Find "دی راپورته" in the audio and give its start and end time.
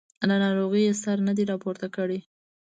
1.37-1.87